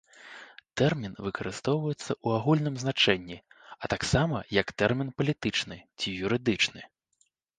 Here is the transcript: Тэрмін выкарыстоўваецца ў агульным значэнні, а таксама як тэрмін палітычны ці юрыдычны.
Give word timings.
Тэрмін 0.81 1.11
выкарыстоўваецца 1.25 1.97
ў 1.97 2.27
агульным 2.37 2.75
значэнні, 2.85 3.37
а 3.83 3.91
таксама 3.95 4.37
як 4.61 4.67
тэрмін 4.83 5.13
палітычны 5.23 5.77
ці 5.99 6.07
юрыдычны. 6.25 6.81